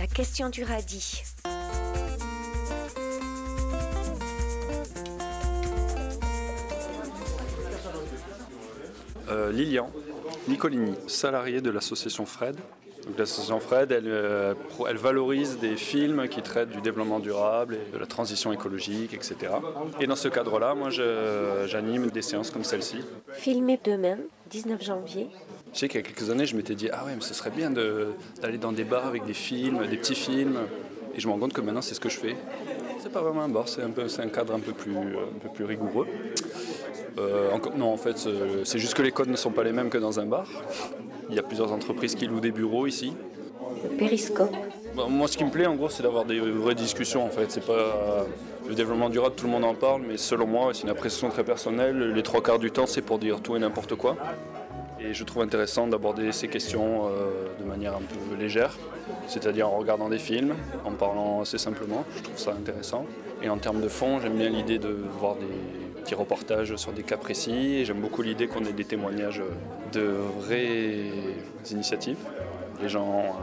[0.00, 1.24] La question du radis.
[9.28, 9.90] Euh, Lilian
[10.48, 12.56] Nicolini, salarié de l'association Fred.
[13.18, 14.54] L'association Fred, elle, euh,
[14.88, 19.52] elle valorise des films qui traitent du développement durable et de la transition écologique, etc.
[20.00, 20.88] Et dans ce cadre-là, moi,
[21.66, 23.00] j'anime des séances comme celle-ci.
[23.34, 24.16] Filmé demain,
[24.48, 25.28] 19 janvier.
[25.72, 27.50] Je sais qu'il y a quelques années, je m'étais dit, ah ouais, mais ce serait
[27.50, 28.08] bien de-
[28.42, 30.58] d'aller dans des bars avec des films, des petits films.
[31.14, 32.36] Et je me rends compte que maintenant, c'est ce que je fais.
[33.00, 35.38] C'est pas vraiment un bar, c'est un, peu- c'est un cadre un peu plus, un
[35.40, 36.06] peu plus rigoureux.
[37.18, 38.16] Euh, encore- non, en fait,
[38.64, 40.46] c'est- juste que les codes ne sont pas les mêmes que dans un bar.
[41.28, 43.12] Il y a plusieurs entreprises qui louent des bureaux ici.
[43.84, 44.54] Le périscope.
[45.08, 47.24] Moi, ce qui me plaît, en gros, c'est d'avoir des vraies discussions.
[47.24, 48.26] En fait, c'est pas
[48.68, 51.44] le développement durable, tout le monde en parle, mais selon moi, c'est une appréciation très
[51.44, 52.12] personnelle.
[52.12, 54.16] Les trois quarts du temps, c'est pour dire tout et n'importe quoi.
[55.02, 58.76] Et je trouve intéressant d'aborder ces questions euh, de manière un peu légère,
[59.26, 60.54] c'est-à-dire en regardant des films,
[60.84, 62.04] en parlant assez simplement.
[62.16, 63.06] Je trouve ça intéressant.
[63.42, 67.02] Et en termes de fond, j'aime bien l'idée de voir des petits reportages sur des
[67.02, 67.84] cas précis.
[67.86, 69.42] J'aime beaucoup l'idée qu'on ait des témoignages
[69.92, 70.02] de
[70.40, 71.10] vraies
[71.70, 72.18] initiatives.
[72.82, 73.36] Les gens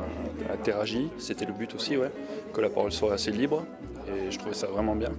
[0.51, 2.11] interagissent, c'était le but aussi, ouais,
[2.53, 3.65] que la parole soit assez libre.
[4.07, 5.11] Et je trouvais ça vraiment bien.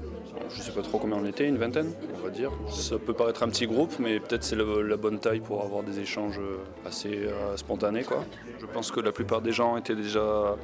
[0.50, 2.50] Je ne sais pas trop combien on était, une vingtaine, on va dire.
[2.70, 6.00] Ça peut paraître un petit groupe, mais peut-être c'est la bonne taille pour avoir des
[6.00, 6.41] échanges
[6.86, 8.05] assez euh, spontanés.
[8.05, 8.24] Quoi.
[8.58, 10.56] Je pense que la plupart des gens étaient déjà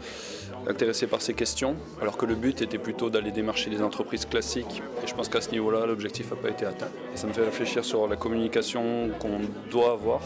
[0.67, 4.83] intéressés par ces questions, alors que le but était plutôt d'aller démarcher les entreprises classiques.
[5.03, 6.89] Et je pense qu'à ce niveau-là, l'objectif n'a pas été atteint.
[7.15, 10.21] Ça me fait réfléchir sur la communication qu'on doit avoir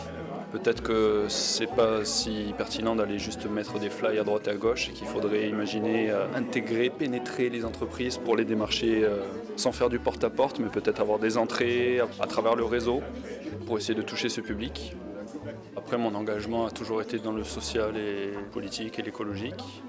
[0.52, 4.54] Peut-être que c'est pas si pertinent d'aller juste mettre des flyers à droite et à
[4.54, 9.18] gauche et qu'il faudrait imaginer euh, intégrer, pénétrer les entreprises pour les démarcher euh,
[9.56, 13.02] sans faire du porte-à-porte, mais peut-être avoir des entrées à, travers le réseau
[13.66, 14.96] pour essayer de toucher ce public.
[15.76, 19.82] Après, mon engagement a toujours été dans le social et politique et l'écologique.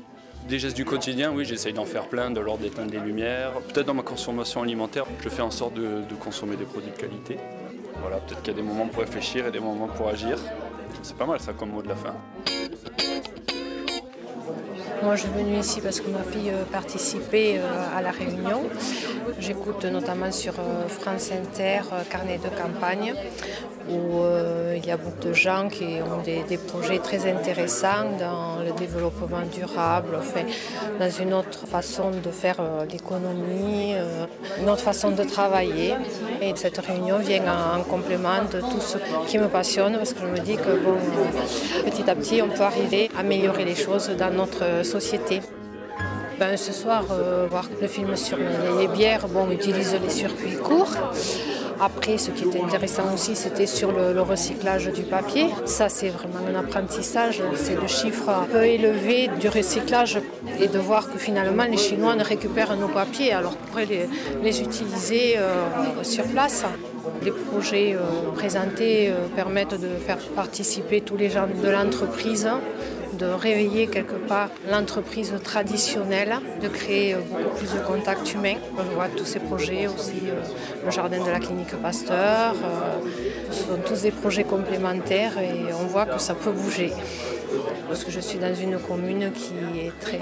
[0.49, 3.53] Des gestes du quotidien, oui, j'essaye d'en faire plein, de leur d'éteindre des lumières.
[3.69, 7.37] Peut-être dans ma consommation alimentaire, je fais en sorte de consommer des produits de qualité.
[8.01, 10.37] Voilà, peut-être qu'il y a des moments pour réfléchir et des moments pour agir.
[11.01, 12.15] C'est pas mal ça comme mot de la fin.
[15.01, 18.63] Moi, je suis venue ici parce que ma fille euh, participait euh, à la réunion.
[19.39, 23.13] J'écoute notamment sur euh, France Inter, Carnet de campagne,
[23.89, 24.21] où
[24.75, 29.41] il y a beaucoup de gens qui ont des, projets très intéressants dans le développement
[29.51, 30.41] durable, enfin,
[30.99, 32.57] dans une autre façon de faire
[32.91, 33.95] l'économie,
[34.61, 35.95] une autre façon de travailler.
[36.39, 40.21] Et cette réunion vient en, en complément de tout ce qui me passionne, parce que
[40.21, 44.31] je me dis que petit à petit, on peut arriver à améliorer les choses dans
[44.31, 45.41] notre société.
[46.39, 50.55] Ben, ce soir, euh, voir le film sur les, bières, bon, on utilise les circuits
[50.55, 50.95] courts.
[51.81, 55.47] Après, ce qui était intéressant aussi, c'était sur le, recyclage du papier.
[55.65, 57.41] Ça, c'est vraiment un apprentissage.
[57.55, 60.19] C'est le chiffre un peu élevé du recyclage
[60.59, 63.87] et de voir que finalement, les Chinois ne récupèrent nos papiers alors qu'on pourrait
[64.43, 66.63] les, utiliser euh, sur place.
[67.23, 72.49] Les projets euh, présentés permettent de faire participer tous les gens de l'entreprise
[73.19, 78.59] de réveiller quelque part l'entreprise traditionnelle, de créer beaucoup plus de contacts humains.
[78.77, 83.63] Je vois tous ces projets aussi, euh, le jardin de la clinique Pasteur, euh, ce
[83.63, 86.91] sont tous des projets complémentaires et on voit que ça peut bouger.
[87.87, 90.19] Parce que je suis dans une commune qui est très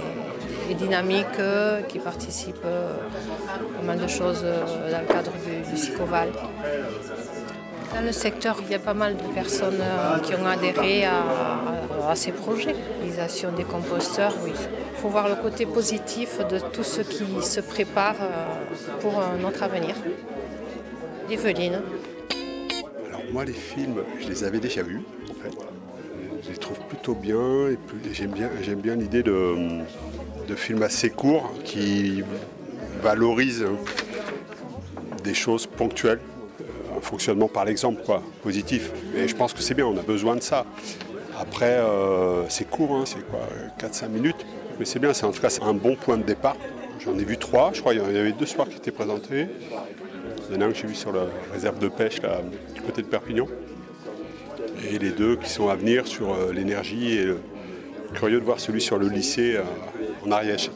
[0.75, 2.91] dynamique, euh, qui participe euh,
[3.47, 5.77] à pas mal de choses euh, dans le cadre du, du.
[7.97, 12.13] Dans le secteur, il y a pas mal de personnes euh, qui ont adhéré à,
[12.13, 12.75] ces projets.
[13.01, 14.51] L'utilisation des composteurs, oui.
[14.53, 18.45] Il faut voir le côté positif de tout ce qui se prépare euh,
[19.01, 19.95] pour euh, notre avenir.
[21.31, 21.81] Evelyne.
[23.07, 25.57] Alors moi les films, je les avais déjà vus en fait.
[26.43, 27.79] Je les trouve plutôt bien et
[28.13, 28.31] j'aime
[28.79, 29.83] bien, l'idée de,
[30.55, 32.23] films assez courts qui
[33.01, 33.65] valorisent
[35.23, 36.19] des choses ponctuelles,
[37.01, 38.91] fonctionnement par l'exemple quoi, positif.
[39.15, 40.65] Et je pense que c'est bien, on a besoin de ça.
[41.39, 43.39] Après euh, c'est court, hein, c'est quoi,
[43.79, 44.45] 4-5 minutes,
[44.79, 46.57] mais c'est bien, c'est en tout cas un bon point de départ.
[46.99, 49.47] J'en ai vu trois, je crois qu'il y en avait deux soirs qui étaient présentés.
[50.49, 52.19] Il y en a un que j'ai vu sur la réserve de pêche
[52.73, 53.47] du côté de Perpignan.
[54.89, 57.33] Et les deux qui sont à venir sur euh, l'énergie et
[58.13, 59.63] curieux de voir celui sur le lycée euh,
[60.25, 60.71] en Ariège.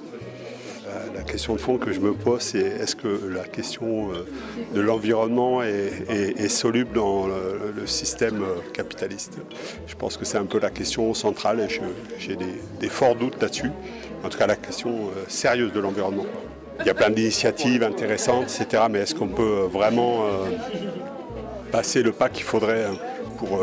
[0.92, 4.26] Euh, la question de fond que je me pose, c'est est-ce que la question euh,
[4.74, 9.38] de l'environnement est, soluble dans le, système euh, capitaliste?
[9.88, 11.68] Je pense que c'est un peu la question centrale et
[12.20, 13.72] j'ai des, forts doutes là-dessus.
[14.24, 16.26] En tout cas, la question euh, sérieuse de l'environnement.
[16.80, 18.84] Il y a plein d'initiatives intéressantes, etc.
[18.90, 20.26] Mais est-ce qu'on peut vraiment
[21.72, 22.92] passer le pas qu'il faudrait euh,
[23.38, 23.60] pour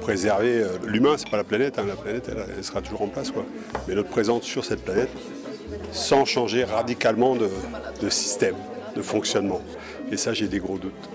[0.00, 1.84] préserver l'humain, c'est pas la planète, hein.
[1.86, 3.44] la planète elle, sera toujours en place quoi.
[3.86, 5.10] Mais notre présence sur cette planète
[5.92, 8.56] sans changer radicalement de, système,
[8.96, 9.60] de fonctionnement.
[10.10, 11.08] Et ça j'ai des gros doutes.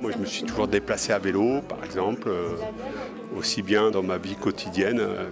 [0.00, 2.56] Moi je me suis toujours déplacé à vélo par exemple, euh,
[3.36, 5.28] aussi bien dans ma vie quotidienne euh,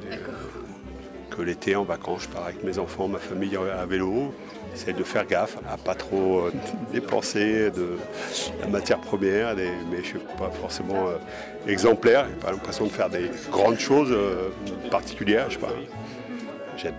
[1.31, 4.35] que l'été en vacances, je pars avec mes enfants, ma famille à vélo.
[4.75, 6.45] J'essaie de faire gaffe à pas trop
[6.93, 7.97] dépenser de
[8.61, 11.09] la matière première, mais je ne suis pas forcément
[11.67, 12.27] exemplaire.
[12.29, 14.49] J'ai pas l'impression de faire des grandes choses euh,
[14.91, 15.51] particulières.
[15.51, 15.67] Je sais.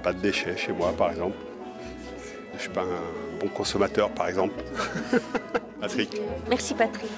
[0.04, 1.38] Pas de déchets chez moi, par exemple.
[2.56, 4.64] Je suis pas un bon consommateur, par exemple.
[5.82, 6.22] Patrick.
[6.50, 7.12] Merci, Patrick.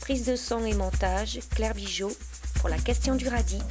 [0.00, 2.12] Prise de son et montage, Claire Bijot,
[2.60, 3.62] pour la question du radis.